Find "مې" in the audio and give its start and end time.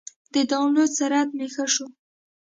1.37-1.47